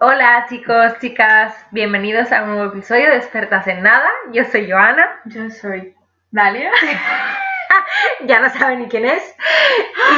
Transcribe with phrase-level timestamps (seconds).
[0.00, 4.08] Hola chicos, chicas, bienvenidos a un nuevo episodio de Expertas en Nada.
[4.32, 5.20] Yo soy Joana.
[5.26, 5.94] Yo soy
[6.32, 6.72] Dalia.
[8.26, 9.36] ya no saben ni quién es.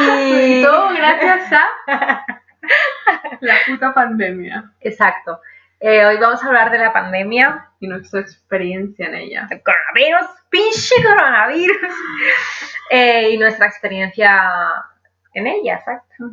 [0.09, 1.67] Y todo gracias a
[3.41, 4.73] la puta pandemia.
[4.81, 5.41] Exacto.
[5.79, 7.69] Eh, hoy vamos a hablar de la pandemia.
[7.79, 9.47] Y nuestra experiencia en ella.
[9.51, 11.77] El coronavirus, pinche coronavirus.
[12.89, 14.53] Eh, y nuestra experiencia
[15.35, 16.25] en ella, exacto.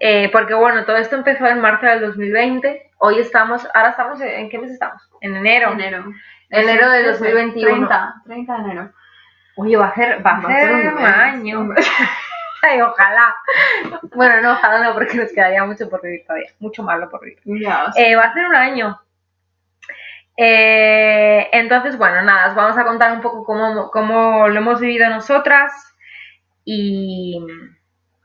[0.00, 2.90] Eh, porque bueno, todo esto empezó en marzo del 2020.
[2.98, 5.02] Hoy estamos, ahora estamos, ¿en qué mes estamos?
[5.20, 5.72] En enero.
[5.72, 6.04] Enero.
[6.50, 7.76] Enero del 2021.
[7.88, 8.92] 30, 30 de enero.
[9.56, 11.74] Oye, va a ser, va Va a ser un año.
[12.62, 13.34] Ay, ojalá.
[14.14, 16.50] Bueno, no, ojalá no, porque nos quedaría mucho por vivir todavía.
[16.58, 17.38] Mucho malo por vivir.
[17.96, 19.00] Eh, va a ser un año.
[20.36, 25.08] Eh, entonces, bueno, nada, os vamos a contar un poco cómo, cómo lo hemos vivido
[25.08, 25.72] nosotras
[26.64, 27.40] y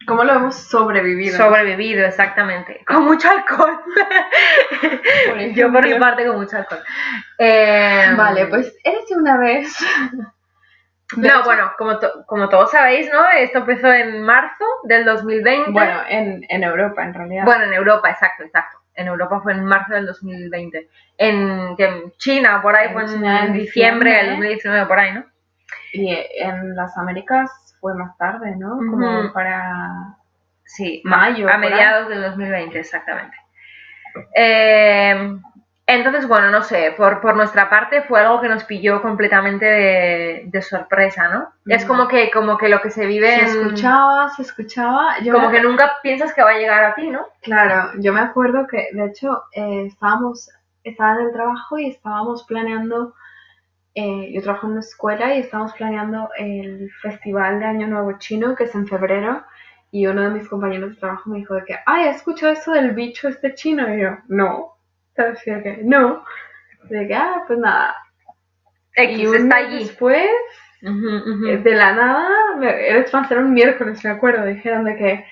[0.08, 1.38] ¿Cómo lo hemos sobrevivido?
[1.38, 2.84] sobrevivido, exactamente.
[2.86, 3.80] Con mucho alcohol.
[5.28, 6.80] Por Yo por mi parte con mucho alcohol.
[7.38, 9.78] Eh, Vale, pues eres una vez.
[11.16, 13.24] De No, hecho, bueno, como, to- como todos sabéis, ¿no?
[13.38, 15.72] Esto empezó en marzo del 2020.
[15.72, 17.46] Bueno, en, en Europa en realidad.
[17.46, 18.80] Bueno, en Europa, exacto, exacto.
[18.96, 20.90] En Europa fue en marzo del 2020.
[21.18, 24.50] En, en China, por ahí, En fue en, China, en diciembre del diciembre.
[24.50, 25.26] 2019, por ahí, ¿no?
[25.94, 27.52] Y en las Américas
[27.84, 28.78] fue más tarde, ¿no?
[28.78, 30.16] Como para.
[30.64, 33.36] Sí, Mayo, a mediados del 2020, exactamente.
[34.36, 35.38] Eh,
[35.86, 40.44] entonces, bueno, no sé, por, por nuestra parte fue algo que nos pilló completamente de,
[40.46, 41.50] de sorpresa, ¿no?
[41.66, 45.20] Es como que, como que lo que se vive Se en- escuchaba, se escuchaba.
[45.20, 47.28] Yo Como me- que nunca piensas que va a llegar a ti, ¿no?
[47.42, 50.50] Claro, yo me acuerdo que de hecho eh, estábamos,
[50.86, 53.14] estaba en el trabajo y estábamos planeando,
[53.96, 58.56] eh, yo trabajo en una escuela y estábamos planeando el festival de Año Nuevo Chino
[58.56, 59.44] que es en febrero
[59.92, 62.72] y uno de mis compañeros de trabajo me dijo de que, ay, ¿has escuchado eso
[62.72, 63.94] del bicho este chino?
[63.96, 64.74] Y yo, no,
[65.16, 65.46] ¿sabes?
[65.46, 66.24] Y de que, no.
[66.90, 67.96] De que, ah, pues nada.
[68.96, 69.80] X y está allí.
[69.80, 70.30] después,
[70.82, 71.48] Ujú, ujú.
[71.48, 72.28] eh, de la nada,
[72.62, 75.26] era era un miércoles, me acuerdo, dijeron de que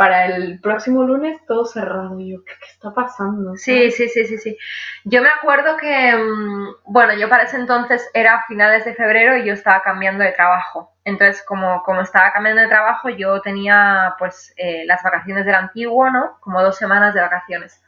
[0.00, 2.18] para el próximo lunes todo cerrado.
[2.20, 3.56] Y yo, ¿qué, qué está pasando?
[3.56, 4.56] Sí, sí, sí, sí, sí.
[5.04, 9.46] Yo me acuerdo que, mm, bueno, yo para ese entonces era finales de febrero y
[9.46, 10.92] yo estaba cambiando de trabajo.
[11.04, 16.10] Entonces, como, como estaba cambiando de trabajo, yo tenía pues eh, las vacaciones del antiguo,
[16.10, 16.38] ¿no?
[16.40, 17.82] Como dos semanas de vacaciones.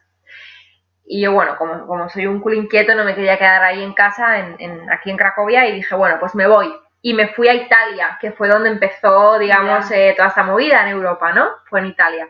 [1.04, 3.92] Y yo, bueno, como, como soy un culo inquieto, no me quería quedar ahí en
[3.92, 6.72] casa, en, en- aquí en Cracovia, y dije, bueno, pues me voy.
[7.02, 10.88] Y me fui a Italia, que fue donde empezó, digamos, eh, toda esta movida en
[10.88, 11.48] Europa, ¿no?
[11.68, 12.28] Fue en Italia.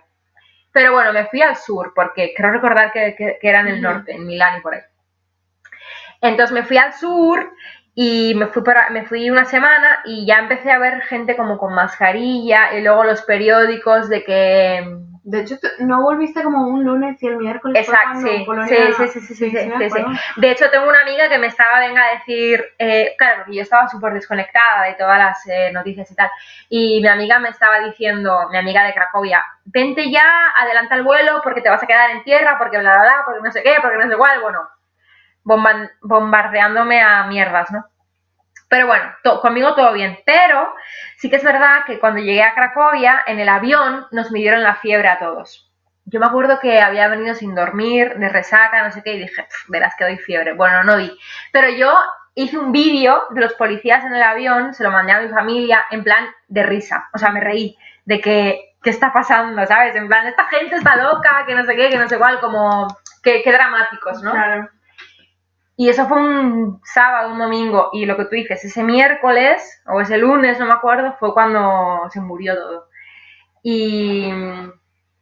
[0.72, 3.82] Pero bueno, me fui al sur, porque creo recordar que, que- que era en el
[3.82, 4.82] norte, en Milán y por ahí.
[6.20, 7.52] Entonces me fui al sur
[7.94, 11.58] y me fui, para, me fui una semana y ya empecé a ver gente como
[11.58, 14.96] con mascarilla y luego los periódicos de que...
[15.24, 17.86] De hecho, no volviste como un lunes y el miércoles.
[17.88, 20.04] Exacto, sí, Polonia- sí, sí, sí, sí, sí, sí, sí.
[20.36, 23.62] De hecho, tengo una amiga que me estaba, venga a decir, eh, claro, porque yo
[23.62, 26.28] estaba súper desconectada de todas las eh, noticias y tal,
[26.68, 31.40] y mi amiga me estaba diciendo, mi amiga de Cracovia, vente ya, adelanta el vuelo
[31.44, 33.76] porque te vas a quedar en tierra, porque bla, bla, bla, porque no sé qué,
[33.80, 34.68] porque no sé cuál, bueno,
[36.02, 37.84] bombardeándome a mierdas, ¿no?
[38.72, 39.04] Pero bueno,
[39.42, 40.66] conmigo todo bien, pero
[41.18, 44.76] sí que es verdad que cuando llegué a Cracovia, en el avión nos midieron la
[44.76, 45.70] fiebre a todos.
[46.06, 49.42] Yo me acuerdo que había venido sin dormir, de resaca, no sé qué, y dije,
[49.42, 50.54] "Pf, verás que doy fiebre.
[50.54, 51.14] Bueno, no di.
[51.52, 51.92] Pero yo
[52.34, 55.84] hice un vídeo de los policías en el avión, se lo mandé a mi familia,
[55.90, 57.10] en plan de risa.
[57.12, 59.66] O sea, me reí de que, ¿qué está pasando?
[59.66, 59.94] ¿Sabes?
[59.96, 62.88] En plan, esta gente está loca, que no sé qué, que no sé cuál, como,
[63.22, 64.32] qué, qué dramáticos, ¿no?
[64.32, 64.70] Claro.
[65.82, 70.00] Y eso fue un sábado, un domingo, y lo que tú dices, ese miércoles o
[70.00, 72.88] ese lunes, no me acuerdo, fue cuando se murió todo.
[73.64, 74.30] Y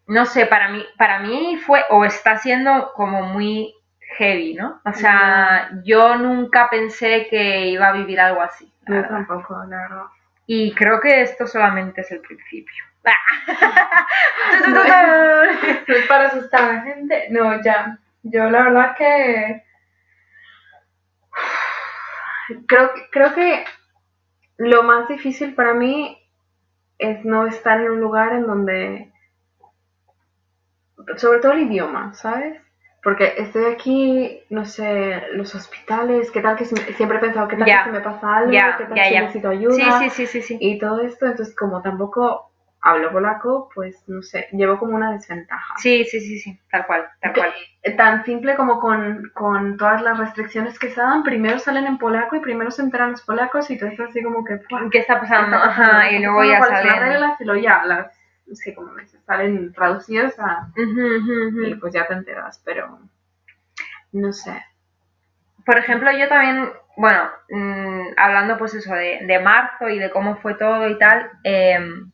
[0.07, 3.75] no sé, para mí, para mí fue o está siendo como muy
[4.19, 4.83] heavy, ¿no?
[4.85, 8.71] O sea, yo nunca pensé que iba a vivir algo así.
[8.87, 9.09] Yo verdad.
[9.09, 10.05] tampoco, la verdad.
[10.47, 12.85] Y creo que esto solamente es el principio.
[14.69, 17.29] No es para asustar a la gente.
[17.31, 17.97] No, ya.
[18.25, 19.70] Yo la verdad que.
[22.67, 23.65] Creo, que- creo que
[24.59, 26.17] lo más difícil para mí
[26.99, 29.13] es no estar en un lugar en donde.
[31.17, 32.61] Sobre todo el idioma, ¿sabes?
[33.03, 37.49] Porque estoy aquí, no sé, los hospitales, qué tal que si me- siempre he pensado,
[37.49, 37.79] qué tal Ya.
[37.85, 40.43] que si me pasa algo, Ya, qué tal si necesito ayuda Sí, sí, sí, sí,
[40.43, 40.59] sí.
[40.61, 42.50] y todo esto, entonces como tampoco
[42.83, 45.75] hablo polaco, pues no sé, llevo como una desventaja.
[45.79, 47.53] Sí, sí, sí, sí, tal cual, tal cual.
[47.83, 51.99] Eh, Tan simple como con, con todas las restricciones que se dan, primero salen en
[51.99, 54.61] polaco y primero se enteran los polacos y tú estás así como que...
[54.71, 55.57] "Buah, ¿Qué está pasando?
[55.57, 55.93] ¿qué está pasando?
[55.93, 57.01] Ajá, ¿Qué y luego ya son las salen.
[57.03, 57.41] reglas?
[57.41, 58.19] Y luego ya las,
[58.55, 62.99] sí, como me salen traducidas a, y pues ya te enteras, pero...
[64.13, 64.65] no sé.
[65.67, 70.37] Por ejemplo, yo también, bueno, mm, hablando pues eso de, de marzo y de cómo
[70.37, 72.11] fue todo y tal, em,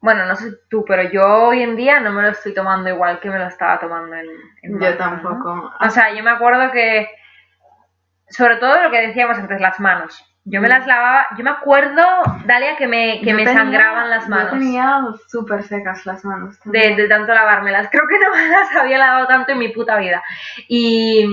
[0.00, 3.20] bueno, no sé tú, pero yo hoy en día no me lo estoy tomando igual
[3.20, 4.26] que me lo estaba tomando en,
[4.62, 5.72] en Yo tampoco.
[5.80, 7.08] O sea, yo me acuerdo que,
[8.28, 10.26] sobre todo lo que decíamos antes, las manos.
[10.44, 12.02] Yo me las lavaba, yo me acuerdo,
[12.46, 14.52] Dalia, que me, que me tenía- sangraban las manos.
[14.52, 16.58] Yo tenía súper secas las manos.
[16.64, 17.88] de, de tanto lavármelas.
[17.92, 20.22] Creo que no me las había lavado tanto en mi puta vida.
[20.66, 21.26] Y,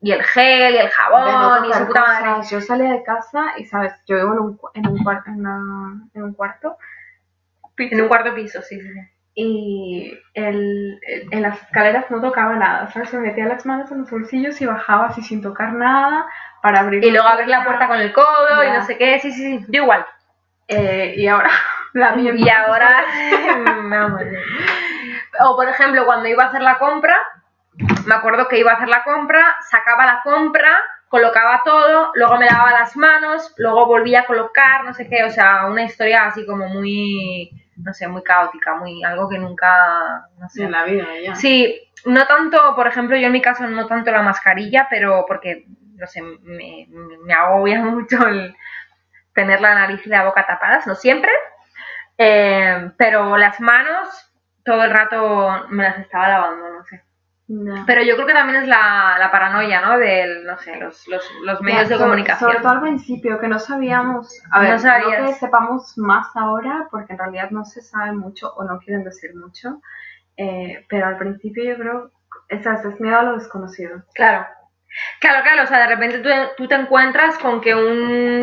[0.00, 2.46] y el gel y el jabón y su puta madre.
[2.50, 3.92] Yo salía de casa y, ¿sabes?
[4.06, 6.78] Yo vivo en un, en un, en una- en un cuarto
[7.76, 9.00] En un cuarto piso, sí, sí, sí.
[9.34, 13.12] y el, el- en las escaleras no tocaba nada, ¿sabes?
[13.14, 16.26] Me metía las manos en los bolsillos y bajaba así sin tocar nada
[16.62, 19.32] para abrir Y luego abrir la puerta con el codo y no sé qué, sí,
[19.32, 19.66] sí, sí.
[19.68, 20.06] Yo igual.
[20.68, 21.50] Eh, y ahora
[21.94, 23.04] la mía Y ahora.
[23.90, 24.22] Vamos.
[25.40, 27.16] o por ejemplo, cuando iba a hacer la compra,
[28.06, 30.78] me acuerdo que iba a hacer la compra, sacaba la compra,
[31.08, 35.30] colocaba todo, luego me lavaba las manos, luego volvía a colocar, no sé qué, o
[35.30, 40.48] sea, una historia así como muy, no sé, muy caótica, muy algo que nunca, no
[40.48, 40.64] sé.
[40.64, 41.34] en la vida ya.
[41.34, 45.64] Sí, no tanto, por ejemplo, yo en mi caso no tanto la mascarilla, pero porque,
[45.96, 46.86] no sé, me,
[47.24, 48.54] me- agobia mucho el
[49.34, 51.30] tener la nariz y la boca tapadas, no siempre,
[52.18, 54.08] eh, pero las manos
[54.64, 57.02] todo el rato me las estaba lavando, no sé.
[57.86, 59.98] Pero yo creo que también es la, la paranoia, ¿no?
[59.98, 62.50] Del, no sé, los, los, los medios Ya, de sobre- comunicación.
[62.50, 64.40] Sobre todo al principio, que no sabíamos.
[64.50, 65.30] A ver, no, sabías.
[65.30, 69.34] que sepamos más ahora, porque en realidad no se sabe mucho o no quieren decir
[69.36, 69.80] mucho.
[70.36, 72.10] eh, pero al principio yo creo.
[72.48, 74.02] Esa es miedo a lo desconocido.
[74.14, 74.46] Claro.
[75.20, 78.40] Claro, claro, o sea, de repente tú, tú te encuentras con que un...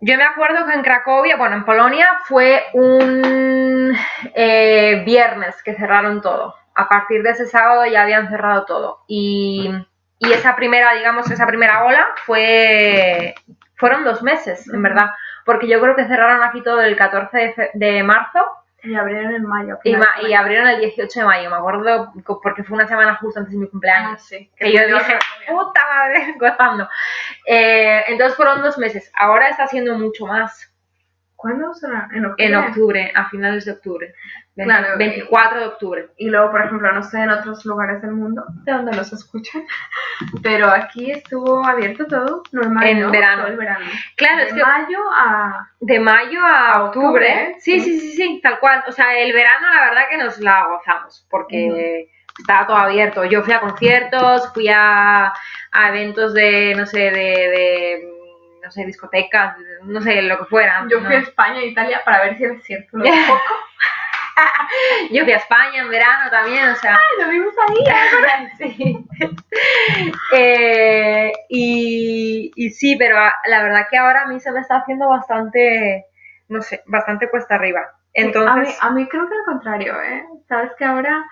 [0.00, 3.96] Yo me acuerdo que en Cracovia, bueno, en Polonia fue un
[4.34, 6.54] eh, viernes que cerraron todo.
[6.74, 9.00] A partir de ese sábado ya habían cerrado todo.
[9.06, 9.70] Y,
[10.18, 13.34] y esa primera, digamos, esa primera ola fue...
[13.76, 15.10] Fueron dos meses, en verdad.
[15.44, 18.38] Porque yo creo que cerraron aquí todo el 14 de, fe- de marzo
[18.84, 19.78] Y abrieron en mayo.
[19.82, 21.50] y, ma- y abrieron el 18 de mayo.
[21.50, 24.48] Me acuerdo porque fue una semana justo antes de mi cumpleaños Ah, sí.
[24.56, 25.18] que yo dije,
[25.48, 26.88] puta madre, gozando.
[27.46, 29.10] Eh, entonces fueron dos meses.
[29.16, 30.71] Ahora está siendo mucho más.
[31.42, 32.08] ¿Cuándo será?
[32.14, 32.46] En octubre.
[32.46, 34.14] En octubre, a finales de octubre.
[34.54, 36.08] Claro, 24 de octubre.
[36.18, 39.62] Y luego, por ejemplo, no sé en otros lugares del mundo de donde los escuchan,
[40.42, 42.86] pero aquí estuvo abierto todo normal.
[42.86, 43.10] En ¿no?
[43.10, 43.42] verano.
[43.42, 43.84] Todo el verano.
[44.16, 45.68] Claro, de es que mayo a.
[45.80, 47.26] de mayo a, a octubre.
[47.26, 47.98] octubre, Sí, sí.
[47.98, 48.84] sí, sí, tal cual.
[48.86, 52.08] O sea, el verano la verdad que nos la gozamos porque
[52.38, 53.24] estaba todo abierto.
[53.24, 55.32] Yo fui a conciertos, fui a,
[55.72, 58.11] a eventos de, no sé, de, de,
[58.62, 60.86] no sé, discotecas, no sé, lo que fuera.
[60.90, 61.06] Yo ¿no?
[61.06, 63.54] fui a España e Italia para ver si era cierto lo poco.
[65.10, 66.98] Yo fui a España en verano también, o sea.
[67.20, 68.48] Lo vimos ahí.
[68.58, 69.06] sí.
[70.32, 74.76] Eh, y, y sí, pero a- la verdad que ahora a mí se me está
[74.76, 76.06] haciendo bastante,
[76.48, 77.80] no sé, bastante cuesta arriba.
[77.80, 80.24] a, mí, Entonces, a mí creo que al contrario, ¿eh?
[80.48, 81.24] Sabes que ahora.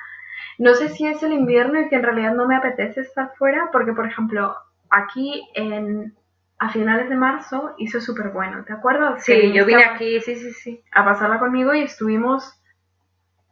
[0.59, 3.71] No sé si es el invierno y que en realidad no me apetece estar fuera,
[3.73, 4.55] porque, por ejemplo,
[4.91, 6.15] aquí en.
[6.63, 9.25] A finales de marzo hizo súper bueno, ¿te acuerdas?
[9.25, 12.55] Que sí, yo vine a- aquí, sí, sí, sí, a pasarla conmigo y estuvimos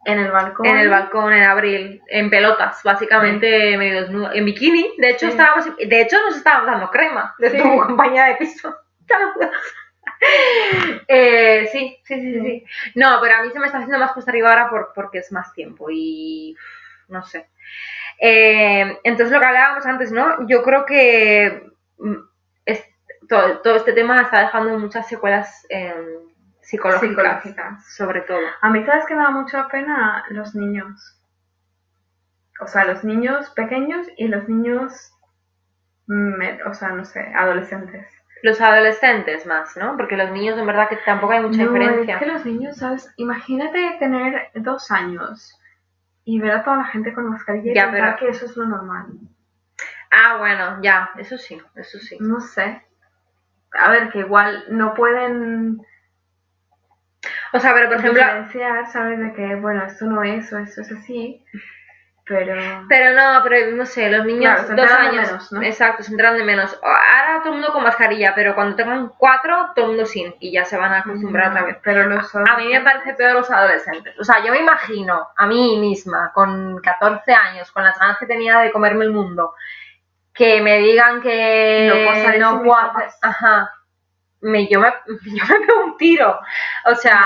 [0.05, 0.65] en el balcón.
[0.67, 4.93] en el balcón en abril, en pelotas, básicamente medio desnudo, en bikini.
[4.97, 5.31] De hecho, Sí.
[5.31, 7.57] estábamos, de hecho nos estábamos dando crema de Sí.
[7.57, 8.75] tu compañía de piso.
[11.07, 12.65] Eh, sí, sí, sí, sí, sí.
[12.95, 15.31] No, pero a mí se me está haciendo más cuesta arriba ahora por, porque es
[15.31, 16.55] más tiempo y
[17.07, 17.49] no sé.
[18.19, 20.45] Eh, entonces lo que hablábamos antes, ¿no?
[20.47, 21.63] Yo creo que
[21.99, 22.15] mm,
[23.29, 25.93] todo, todo este tema está dejando muchas secuelas eh,
[26.61, 27.09] psicológicas,
[27.43, 27.95] Psicológicas.
[27.95, 28.41] sobre todo.
[28.61, 30.23] A mí, ¿sabes que me da mucha pena?
[30.29, 31.15] Los niños.
[32.61, 35.13] O sea, los niños pequeños y los niños.
[36.65, 38.07] o sea, no sé, adolescentes.
[38.41, 39.95] Los adolescentes más, ¿no?
[39.97, 42.15] Porque los niños en verdad que tampoco hay mucha no, diferencia.
[42.15, 43.13] es que los niños, ¿sabes?
[43.17, 45.59] Imagínate tener dos años
[46.23, 48.55] y ver a toda la gente con mascarilla y Ya, pensar pero- que eso es
[48.57, 49.07] lo normal.
[50.11, 52.17] Ah, bueno, ya, eso sí, eso sí.
[52.19, 52.81] No sé.
[53.73, 55.81] A ver, que igual no pueden
[57.53, 59.19] O sea, pero por ejemplo, diferenciar, ¿sabes?
[59.19, 61.43] De que, bueno, esto no es o esto es así.
[62.25, 62.85] Pero.
[62.87, 65.63] pero no, pero no sé, los niños Claro, se dos de años, menos, ¿no?
[65.63, 66.79] exacto, se enteran de menos.
[66.83, 70.51] Ahora todo el mundo con mascarilla, pero cuando tengan cuatro, todo el mundo sin y
[70.51, 71.77] ya se van a acostumbrar otra vez.
[71.83, 74.13] Pero los A mí me parece peor los adolescentes.
[74.19, 78.27] O sea, yo me imagino a mí misma, con 14 años, con las ganas que
[78.27, 79.55] tenía de comerme el mundo,
[80.39, 83.09] que me digan que No puedo salir no puedo hacer-.
[83.21, 83.69] Ajá.
[84.39, 84.87] Me, yo, me,
[85.25, 86.39] yo me pego un tiro.
[86.85, 87.21] O sea,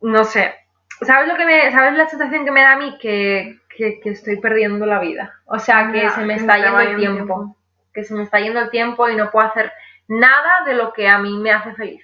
[0.00, 0.54] no sé.
[1.02, 2.96] ¿Sabes lo que me, sabes la sensación que me da a mí?
[2.98, 5.34] Que, que, que estoy perdiendo la vida.
[5.44, 7.16] O sea, que se me está yendo el tiempo.
[7.16, 7.56] tiempo.
[7.92, 9.70] Que se me está yendo el tiempo y no puedo hacer
[10.08, 12.02] nada de lo que a mí me hace feliz.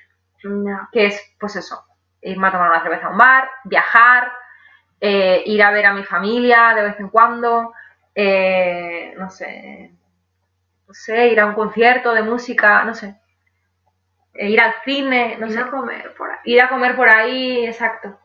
[0.92, 1.82] Que es, pues eso,
[2.20, 4.30] irme a tomar una cerveza a un bar, viajar,
[5.00, 7.72] eh, ir a ver a mi familia de vez en cuando,
[8.20, 9.92] eh, no sé,
[10.88, 13.14] no sé, ir a un concierto de música, no sé.
[14.34, 15.60] Eh, ir al cine, no Ir sé.
[15.60, 16.38] a comer por ahí.
[16.44, 18.18] Ir a comer por ahí, exacto.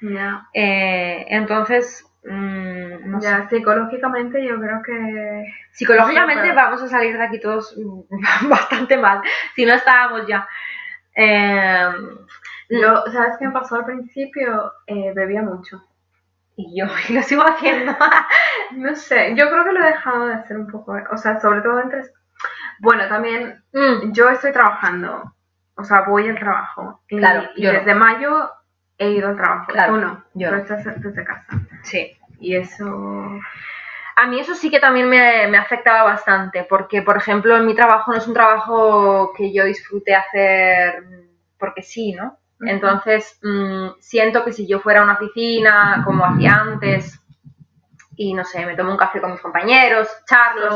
[0.00, 0.46] Ya.
[0.54, 3.28] Eh, entonces, mm, no sé.
[3.28, 5.44] Ya, psicológicamente yo creo que...
[5.72, 7.76] Psicológicamente Pero- vamos a salir de aquí todos
[8.48, 9.22] bastante mal,
[9.54, 10.46] si no estábamos ya.
[11.14, 11.90] Eh,
[12.70, 14.72] Yo, ¿sabes qué me pasó al principio?
[14.86, 15.82] Eh, bebía mucho.
[16.58, 17.96] Y yo y lo sigo haciendo.
[18.72, 21.62] No sé, yo creo que lo he dejado de hacer un poco, o sea, sobre
[21.62, 22.02] todo entre...
[22.80, 25.34] Bueno, también Mm, yo estoy trabajando,
[25.76, 27.02] o sea, voy al trabajo.
[27.08, 27.78] Y, Claro, y yo no.
[27.78, 28.50] desde mayo
[28.98, 29.72] he ido al trabajo.
[29.72, 30.62] Claro, Tú no, yo tú no.
[30.62, 31.46] estás desde casa.
[31.82, 32.14] sí.
[32.40, 32.84] Y eso...
[34.16, 37.74] A mí eso sí que también me, me afectaba bastante, porque, por ejemplo, en mi
[37.74, 41.04] trabajo no es un trabajo que yo disfrute hacer
[41.58, 42.36] porque sí, ¿no?
[42.60, 47.20] Entonces, mm, siento que si yo fuera a una oficina, como hacía antes,
[48.16, 50.72] y no sé, me tomo un café con mis compañeros, charlo,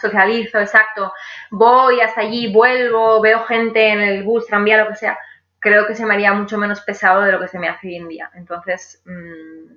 [0.00, 1.12] socializo, exacto,
[1.52, 5.16] voy hasta allí, vuelvo, veo gente en el bus, tranvía, lo que sea,
[5.60, 7.96] creo que se me haría mucho menos pesado de lo que se me hace hoy
[7.96, 8.30] en día.
[8.34, 9.72] Entonces, mm,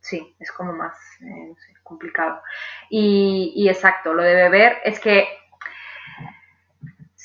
[0.00, 2.42] sí, es como más, eh, no sé, complicado.
[2.90, 5.26] Y, y exacto, lo de beber es que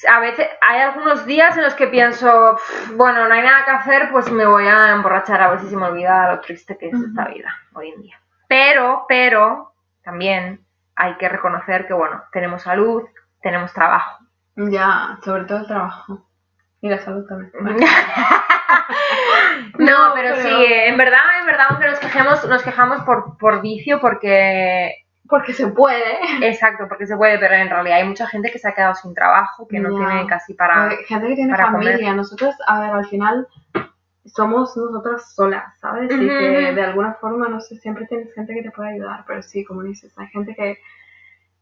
[0.08, 3.72] a veces hay algunos días en los que pienso, "Pff, bueno, no hay nada que
[3.72, 6.88] hacer, pues me voy a emborrachar a ver si se me olvida lo triste que
[6.90, 8.20] es esta vida hoy en día.
[8.48, 10.66] Pero, pero, también
[10.96, 13.04] hay que reconocer que, bueno, tenemos salud,
[13.42, 14.20] tenemos trabajo.
[14.56, 16.28] Ya, sobre todo el trabajo.
[16.82, 17.52] Y la salud también.
[19.78, 23.62] No, pero, pero- sí, en verdad, en verdad, aunque nos quejemos, nos quejamos por, por
[23.62, 26.18] vicio, porque Porque se puede.
[26.48, 29.14] Exacto, porque se puede, pero en realidad hay mucha gente que se ha quedado sin
[29.14, 30.90] trabajo, que no tiene casi para...
[31.08, 32.08] Gente que tiene para familia.
[32.08, 32.16] comer.
[32.16, 33.48] Nosotros, a ver, al final
[34.26, 36.12] somos nosotras solas, ¿sabes?
[36.12, 39.26] Y Ujú, que de alguna forma, no sé, siempre tienes gente que te puede ayudar,
[39.28, 40.80] pero sí, como dices, hay gente que,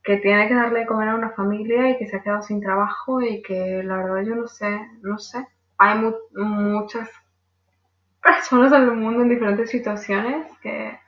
[0.03, 2.61] que tiene que darle de comer a una familia y que se ha quedado sin
[2.61, 5.47] trabajo y que la verdad yo no sé, no sé.
[5.79, 7.09] Hay mu- muchas
[8.21, 10.99] personas en el mundo en diferentes situaciones que,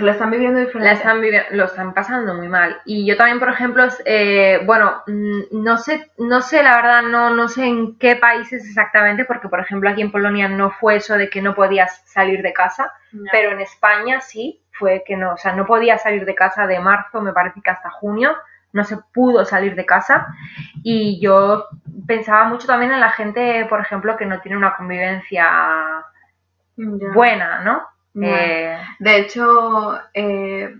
[0.00, 0.88] que lo están viviendo diferente.
[0.88, 2.80] la están vivi- lo están pasando muy mal.
[2.84, 7.30] Y yo también, por ejemplo, eh, bueno, mm, no sé, no sé, la verdad, no,
[7.30, 11.16] no sé en qué países exactamente, porque, por ejemplo, aquí en Polonia no fue eso
[11.16, 12.92] de que no podías salir de casa,
[13.30, 16.80] pero en España sí fue que no, o sea, no podía salir de casa de
[16.80, 18.36] marzo, me parece que hasta junio,
[18.72, 20.28] no se pudo salir de casa.
[20.82, 21.68] Y yo
[22.06, 26.04] pensaba mucho también en la gente, por ejemplo, que no tiene una convivencia
[27.14, 27.82] buena, ¿no?
[28.20, 30.74] Eh, De hecho, eh,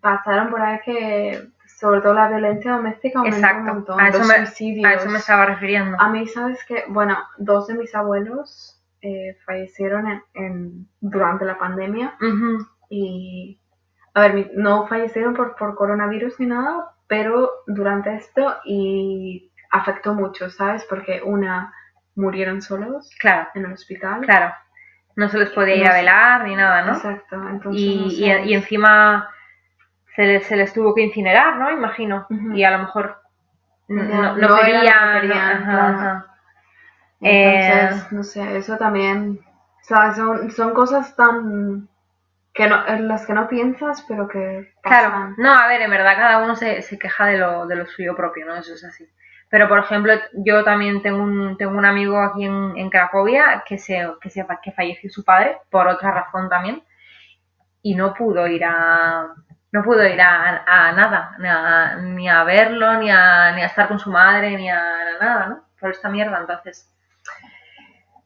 [0.00, 4.00] pasaron por ahí que, sobre todo la violencia doméstica, aumentó un exacto, montón.
[4.00, 4.84] a eso, los me, suicidios.
[4.86, 5.96] a eso me estaba refiriendo.
[6.00, 6.84] A mí, ¿sabes qué?
[6.88, 13.60] Bueno, dos de mis abuelos eh, fallecieron en, en- durante la pandemia Ujú, y,
[14.14, 20.50] a ver, no fallecieron por, por coronavirus ni nada, pero durante esto y afectó mucho,
[20.50, 20.84] ¿sabes?
[20.88, 21.72] Porque una
[22.16, 24.20] murieron solos Claro, en el hospital.
[24.22, 24.54] claro.
[25.16, 26.92] No se les podía ir No a velar ni nada, ¿no?
[26.94, 28.42] Exacto, entonces Y, no y- sé.
[28.50, 29.30] y encima
[30.16, 31.70] se les, se les tuvo que incinerar, ¿no?
[31.70, 32.26] Imagino.
[32.54, 33.18] Y a lo mejor
[33.88, 35.20] no, no no querían.
[35.20, 35.98] querían, ajá, claro.
[35.98, 36.26] ajá.
[37.20, 39.40] Entonces, Eh, no sé, eso también,
[39.82, 41.88] o sea, son, son cosas tan
[42.54, 46.14] que no, en las que no piensas, pero que Claro, no, a ver, en verdad
[46.16, 48.54] cada uno se, se queja de lo, de lo suyo propio, ¿no?
[48.56, 49.08] Eso es así.
[49.54, 53.78] Pero, por ejemplo, yo también tengo un, tengo un amigo aquí en, en Cracovia que,
[53.78, 56.82] se, que, se, que falleció su padre, por otra razón también,
[57.80, 59.28] y no pudo ir a,
[59.70, 63.66] no pudo ir a, a nada, ni a, ni a verlo, ni a, ni a
[63.66, 64.82] estar con su madre, ni a,
[65.20, 65.64] nada, ¿no?
[65.78, 66.92] Por esta mierda, entonces.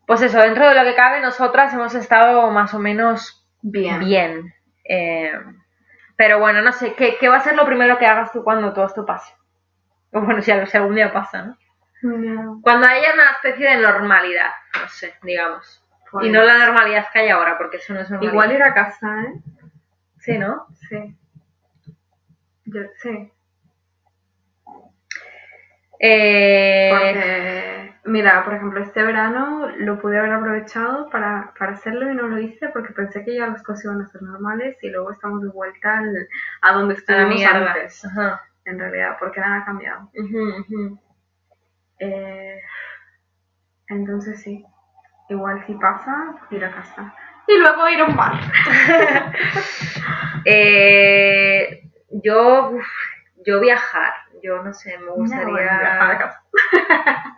[0.06, 4.00] Pues eso, dentro de lo que cabe, nosotras hemos estado más o menos Bien.
[4.00, 4.54] bien.
[4.82, 5.32] Eh,
[6.16, 8.72] pero bueno, no sé, ¿qué, qué va a ser lo primero que hagas tú cuando
[8.72, 9.37] todo esto pase?
[10.12, 11.58] O bueno, si, si algún día pasa, ¿no?
[12.02, 14.50] No, Cuando haya una especie de normalidad,
[14.80, 15.84] no sé, digamos.
[16.10, 18.32] pues, Y no la normalidad que hay ahora, porque eso no es normalidad.
[18.32, 19.34] Igual ir a casa, ¿eh?
[20.20, 20.66] Sí, ¿no?
[20.88, 21.16] Sí.
[22.66, 23.32] Yo, sí.
[26.00, 32.14] Eh, Porque, mira, por ejemplo, este verano lo pude haber aprovechado para, para hacerlo y
[32.14, 35.10] no lo hice porque pensé que ya las cosas iban a ser normales y luego
[35.10, 36.28] estamos de vuelta al-
[36.62, 36.96] a donde
[37.26, 37.72] mierda.
[37.72, 38.42] antes, Ajá.
[38.68, 40.10] En realidad, porque nada ha cambiado.
[42.00, 42.60] Eh,
[43.88, 44.64] entonces sí,
[45.28, 47.14] igual si pasa, ir a casa.
[47.46, 48.34] y luego ir a un bar.
[50.44, 52.86] Eh, yo, uf,
[53.44, 55.44] yo viajar, yo no sé, me gustaría...
[55.48, 56.42] bueno, viajar a casa.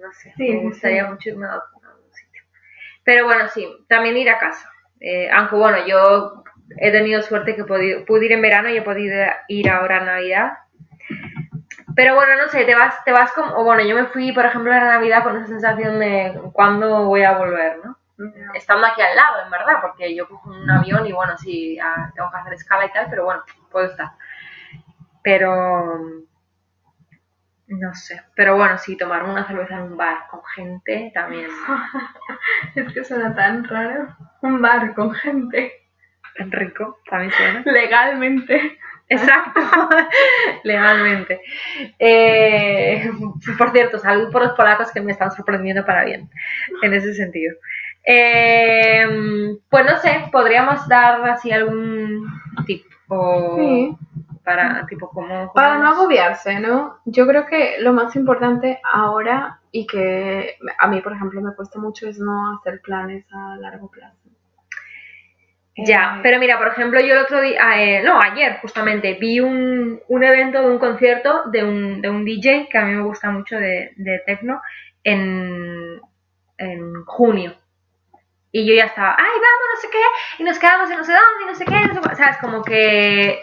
[0.00, 1.10] no sé, Sí, me gustaría sí.
[1.10, 2.42] mucho irme a algún sitio.
[3.04, 4.70] Pero bueno, sí, también ir a casa.
[5.00, 6.43] Eh, aunque bueno, yo
[6.78, 9.16] he tenido suerte que he podido, pude ir en verano y he podido
[9.48, 10.52] ir ahora en Navidad.
[11.96, 14.44] Pero bueno, no sé, te vas, te vas como, o bueno, yo me fui, por
[14.44, 17.96] ejemplo, a la Navidad con esa sensación de cuándo voy a volver, ¿no?
[18.54, 22.10] Estando aquí al lado, en verdad, porque yo cojo un avión y bueno, sí, ah,
[22.14, 24.12] tengo que hacer escala y tal, pero bueno, puedo estar.
[25.22, 25.98] Pero,
[27.66, 31.50] no sé, pero bueno, sí, tomarme una cerveza en un bar con gente también.
[32.74, 34.16] Es que suena tan raro.
[34.42, 35.83] Un bar con gente.
[36.36, 37.62] Rico, también suena.
[37.66, 38.78] Legalmente.
[39.08, 39.60] Exacto,
[40.64, 41.40] legalmente.
[41.98, 43.10] Eh,
[43.58, 46.30] por cierto, salud por los polacos que me están sorprendiendo para bien,
[46.82, 47.54] en ese sentido.
[48.06, 49.06] Eh,
[49.68, 52.26] pues no sé, podríamos dar así algún
[52.66, 53.96] tip o Sí.
[54.44, 56.98] para tipo como Para no agobiarse, ¿no?
[57.04, 61.78] Yo creo que lo más importante ahora y que a mí, por ejemplo, me cuesta
[61.78, 64.16] mucho es no hacer planes a largo plazo.
[65.76, 69.14] Ya, Eh, pero mira, por ejemplo, yo el otro día, ah, eh, no, ayer justamente,
[69.14, 72.94] vi un, un evento de un concierto de un, de un DJ que a mí
[72.94, 74.60] me gusta mucho de, de techno
[75.02, 76.00] en,
[76.58, 77.54] en junio.
[78.52, 81.12] Y yo ya estaba, ay, vamos, no sé qué, y nos quedamos en no sé
[81.12, 82.36] dónde, y no sé qué, no sé cuál", ¿sabes?
[82.38, 83.40] Como que,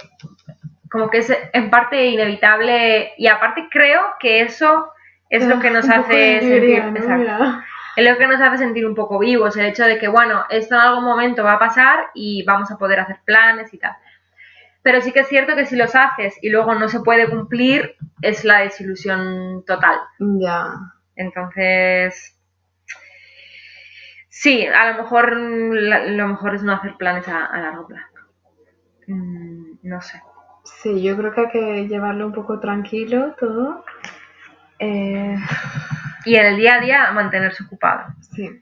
[0.89, 4.91] como que es en parte inevitable, y aparte creo que eso
[5.29, 6.83] es lo que nos hace sentir,
[7.95, 10.75] Es lo que nos hace sentir un poco vivos, el hecho de que, bueno, esto
[10.75, 13.95] en algún momento va a pasar y vamos a poder hacer planes y tal.
[14.81, 17.95] Pero sí que es cierto que si los haces y luego no se puede cumplir,
[18.21, 19.99] es la desilusión total.
[20.19, 20.73] Ya.
[21.15, 22.39] Entonces,
[24.29, 28.07] sí, a lo mejor lo mejor es no hacer planes a, a largo plazo.
[29.07, 30.21] Mm, no sé.
[30.63, 33.83] Sí, yo creo que hay que llevarlo un poco tranquilo todo.
[34.79, 35.35] Eh,
[36.25, 38.13] Y en el día a día mantenerse ocupado.
[38.35, 38.61] sí.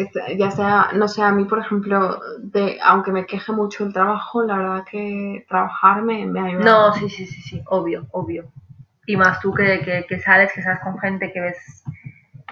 [0.00, 3.92] Es- ya sea, no sé, a mí, por ejemplo, de, aunque me queje mucho el
[3.92, 6.64] trabajo, la verdad que trabajar me, me ayuda.
[6.64, 8.50] No, sí, sí, sí, sí, obvio, obvio.
[9.06, 11.84] Y más tú que, que, que sales, que sales con gente que ves,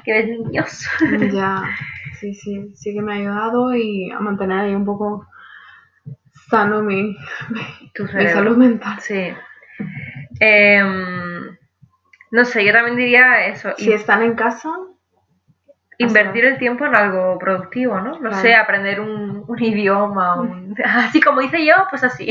[0.05, 0.87] que ves niños.
[1.35, 1.64] Ya,
[2.20, 5.26] sí, sí, sí que me ha ayudado y a mantener ahí un poco
[6.48, 7.16] sano mi,
[7.50, 8.33] mi cerebro.
[8.35, 9.00] salud mental.
[9.00, 9.33] Sí.
[10.40, 11.56] Em,
[12.31, 13.71] no sé, yo también diría eso.
[13.77, 14.71] Si están en casa,
[15.99, 18.19] invertir el tiempo en algo productivo, ¿no?
[18.21, 22.31] No sé, aprender un, un idioma, un- así como hice yo, pues así.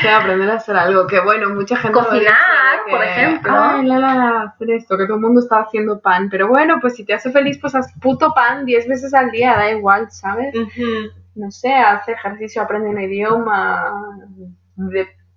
[0.00, 1.06] sé, aprender a hacer algo.
[1.06, 1.92] Que bueno, mucha gente.
[1.98, 3.52] Cocinar, de por ejemplo.
[3.54, 6.28] Ay, la, la, la, hacer esto, que todo el mundo está haciendo pan.
[6.30, 9.54] Pero bueno, pues si te hace feliz, pues haz puto pan 10 veces al día,
[9.56, 10.54] da igual, ¿sabes?
[11.34, 13.92] No sé, haz ejercicio, aprende un idioma,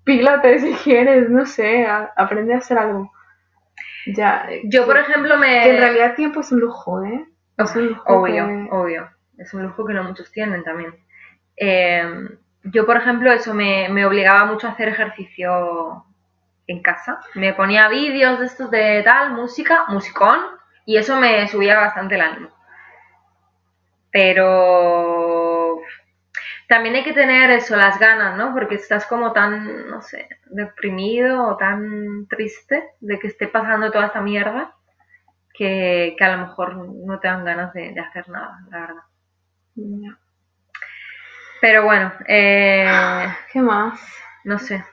[0.07, 3.11] depílate si quieres, no sé, a- aprende a hacer algo.
[4.07, 4.47] Ya.
[4.63, 5.63] Yo, por ejemplo, me...
[5.63, 7.25] Que en realidad tiempo es un lujo, ¿eh?
[7.57, 9.09] Es un lujo Obvio, que- obvio.
[9.37, 10.95] Es un lujo que no muchos tienen también.
[11.57, 12.03] Eh,
[12.63, 16.05] yo, por ejemplo, eso me, me obligaba mucho a hacer ejercicio
[16.67, 17.19] en casa.
[17.35, 20.39] Me ponía vídeos de estos de tal, música, musicón,
[20.85, 22.49] y eso me subía bastante el ánimo.
[24.11, 25.16] Pero
[26.67, 28.53] también hay que tener eso, las ganas, ¿no?
[28.53, 34.07] Porque estás como tan, no sé, deprimido o tan triste de que esté pasando toda
[34.07, 34.73] esta mierda
[35.53, 39.03] que, que a lo mejor no te dan ganas de, de hacer nada, la verdad.
[39.75, 40.17] Ya.
[41.61, 42.85] Pero bueno, eh,
[43.51, 43.99] ¿Qué más?
[44.43, 44.83] no sé.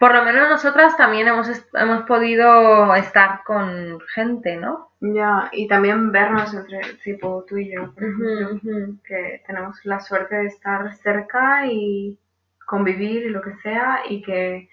[0.00, 4.88] Por lo menos nosotras también hemos, hemos podido estar con gente, ¿no?
[5.00, 8.96] Ya, y también vernos entre, tipo tú y yo, por ejemplo, Ujú.
[9.04, 12.18] que tenemos la suerte de estar cerca y
[12.64, 14.70] convivir y lo que sea, y que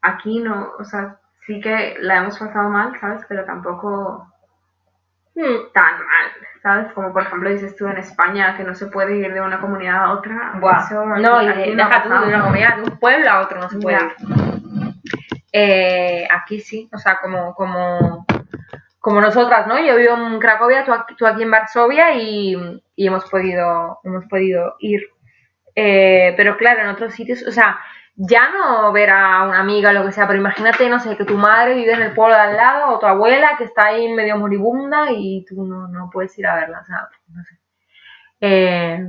[0.00, 3.22] aquí no, o sea, sí que la hemos pasado mal, ¿sabes?
[3.28, 4.32] Pero tampoco
[5.34, 5.72] Mm.
[5.72, 6.26] tan mal,
[6.62, 6.92] ¿sabes?
[6.92, 10.04] Como por ejemplo dices tú en España, que no se puede ir de una comunidad
[10.04, 10.52] a otra.
[10.84, 13.60] Eso no, y de, no deja tú de una comunidad, de un pueblo a otro
[13.60, 14.47] no se puede ir.
[15.52, 18.26] Eh, aquí sí, o sea, como, como,
[19.00, 19.78] como nosotras, ¿no?
[19.78, 22.56] Yo vivo en Cracovia, tú aquí, tú aquí en Varsovia y,
[22.96, 25.02] hemos podido, hemos podido ir.
[25.74, 27.78] Eh, pero claro, en otros sitios, o sea,
[28.16, 31.24] ya no ver a una amiga o lo que sea, pero imagínate, no sé, que
[31.24, 34.12] tu madre vive en el pueblo de al lado o tu abuela que está ahí
[34.12, 37.58] medio moribunda y tú no, no puedes ir a verla, o sea, no sé.
[38.40, 39.06] Eh,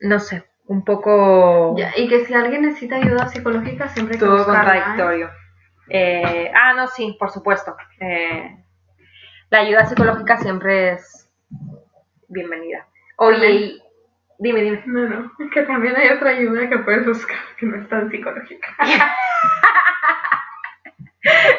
[0.00, 4.24] no sé, un poco Ya, y que si alguien necesita ayuda psicológica, siempre hay que
[4.26, 5.30] todo buscarla, contradictorio.
[5.88, 7.74] Eh, ah, no, sí, por supuesto.
[8.00, 8.56] Eh,
[9.50, 11.28] la ayuda psicológica siempre es
[12.28, 12.86] bienvenida.
[13.16, 13.82] Oye, y-
[14.38, 14.82] dime, dime.
[14.86, 18.10] No, no, es que también hay otra ayuda que puedes buscar que no es tan
[18.10, 18.68] psicológica.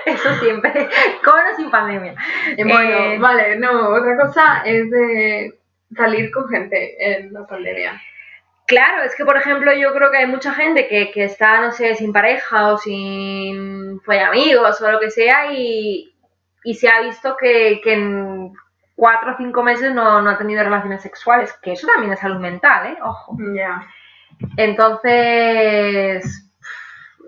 [0.06, 0.90] Eso siempre,
[1.24, 2.16] con o sin pandemia.
[2.58, 5.60] Eh, bueno, Eh, vale, no, otra cosa es de
[5.96, 8.00] salir con gente en la pandemia.
[8.70, 11.72] Claro, es que por ejemplo yo creo que hay mucha gente que, que está, no
[11.72, 16.16] sé, sin pareja o sin fue amigos o lo que sea y,
[16.64, 18.54] y se ha visto que, que en
[18.94, 22.40] cuatro o cinco meses no, no ha tenido relaciones sexuales, que eso también es salud
[22.40, 22.98] mental, ¿eh?
[23.02, 23.36] Ojo.
[23.56, 23.88] Ya.
[24.56, 26.52] Entonces,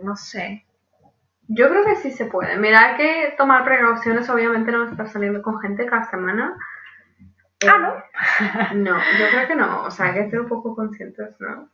[0.03, 0.63] no sé.
[1.47, 2.55] Yo creo que sí se puede.
[2.57, 6.55] Mira, hay que tomar precauciones, obviamente no estar saliendo con gente cada semana.
[7.67, 8.73] Ah, ¿no?
[8.75, 9.83] No, yo creo que no.
[9.83, 11.69] O sea, hay que ser un poco conscientes, ¿no?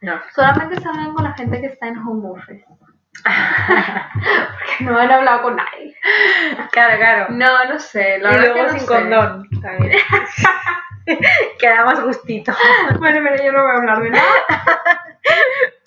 [0.00, 0.20] No.
[0.34, 2.64] Solamente salgan con la gente que está en home office.
[3.24, 5.94] Porque no han hablado con nadie.
[6.72, 7.26] Claro, claro.
[7.30, 8.18] No, no sé.
[8.18, 8.86] La y luego que no sin sé.
[8.86, 9.98] condón también.
[11.58, 12.52] Queda más gustito.
[12.98, 14.24] Bueno, pero yo no voy a hablar de nada.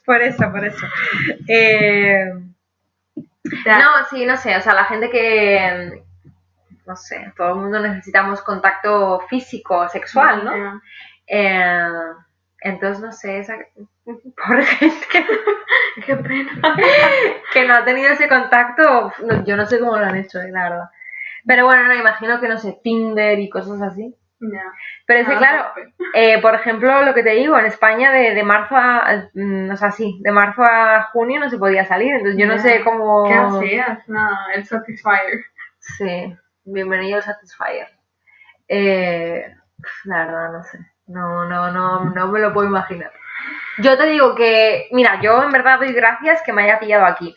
[0.06, 0.86] Por eso, por eso.
[1.48, 2.32] Eh,
[3.66, 6.04] no, sí, no sé, o sea, la gente que,
[6.88, 10.82] no sé, todo el mundo necesitamos contacto físico, sexual, ¿no?
[11.28, 11.88] Eh,
[12.62, 13.56] entonces, no sé, esa
[14.06, 15.26] por gente que,
[16.06, 16.52] Qué pena.
[17.54, 20.52] que no ha tenido ese contacto, no, yo no sé cómo lo han hecho, eh,
[20.52, 20.90] la verdad.
[21.48, 24.16] Pero bueno, no, imagino que, no sé, Tinder y cosas así.
[24.40, 24.64] Ya.
[25.06, 25.94] Pero es que, Ah, claro, tope.
[26.14, 29.78] eh, por ejemplo, lo que te digo, en España de, de marzo a, mm, o
[29.78, 32.62] sea, sí, de marzo a junio no se podía salir, entonces yo no Ya.
[32.62, 33.24] sé cómo...
[33.28, 34.10] ¿Qué hacías?
[34.10, 35.46] Nada, el Satisfyer.
[35.80, 36.36] Sí,
[36.66, 37.88] bienvenido al Satisfyer.
[38.68, 39.56] Eh,
[40.06, 40.80] la verdad, no sé.
[41.08, 43.12] No, no, no, no me lo puedo imaginar.
[43.78, 47.36] Yo te digo que, mira, yo en verdad doy gracias que me haya pillado aquí.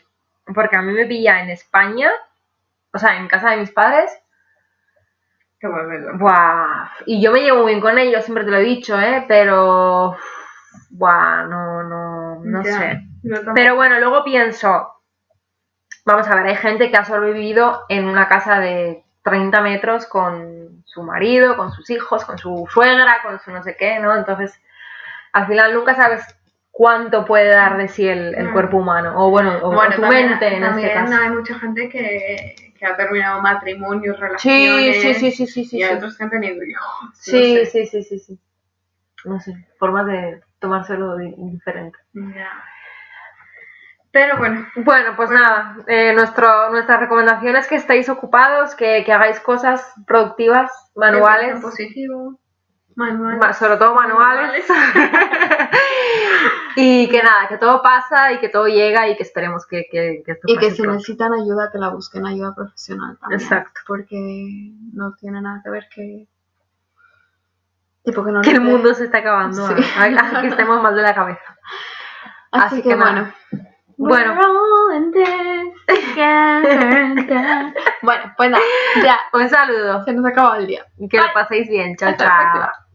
[0.55, 2.11] Porque a mí me pilla en España,
[2.95, 4.11] o sea, en casa de mis padres.
[5.61, 6.17] Qué bueno.
[6.19, 9.25] Buah, y yo me llevo muy bien con ellos, siempre te lo he dicho, ¿eh?
[9.29, 10.17] Pero,
[10.91, 12.73] buah, no, no, no Ya.
[12.73, 13.01] sé.
[13.55, 14.95] Pero bueno, luego pienso,
[16.07, 20.83] vamos a ver, hay gente que ha sobrevivido en una casa de 30 metros con
[20.87, 24.15] su marido, con sus hijos, con su suegra, con su no sé qué, ¿no?
[24.17, 24.61] Entonces,
[25.33, 26.25] al final nunca sabes
[26.71, 28.53] cuánto puede dar de sí el, el Mm.
[28.53, 31.23] cuerpo humano, o bueno, o, bueno, tu también, mente en también este caso.
[31.23, 35.03] hay mucha gente que, que ha terminado matrimonios, relaciones.
[35.03, 35.77] sí, sí, sí, sí, sí.
[35.79, 35.85] y sí.
[35.85, 37.11] otros que han tenido hijos.
[37.15, 37.67] Sí, no sé.
[37.67, 38.39] sí, sí, sí, sí.
[39.25, 41.99] No sé, formas de tomárselo di- diferente.
[42.15, 42.51] Ya.
[44.11, 49.13] Pero bueno, Bueno, pues nada, eh, nuestro, nuestra recomendación es que estéis ocupados, que, que
[49.13, 52.39] hagáis cosas productivas, manuales, positivo,
[52.95, 53.39] manuales.
[53.39, 54.65] ma- sobre todo manuales,
[56.77, 60.23] y que nada, que todo pasa y que todo llega y que esperemos que, que,
[60.25, 60.95] que esto Y que si pronto.
[60.95, 63.41] necesitan ayuda, que la busquen ayuda profesional también.
[63.41, 63.81] Exacto.
[63.87, 64.17] Porque
[64.95, 66.27] no tiene nada que ver que.
[68.05, 69.75] Tipo que no Que el mundo se está acabando, Sí.
[69.99, 71.57] a- a que estemos mal de la cabeza.
[72.51, 73.35] Así, Así que, que nada.
[73.99, 74.35] Bueno.
[78.03, 78.33] Bueno.
[78.37, 78.63] Pues nada,
[79.05, 79.19] ya.
[79.33, 80.85] Un saludo, Se nos acabó el día.
[81.11, 81.27] que Bye.
[81.27, 82.88] lo paséis bien, chao, Hasta chao.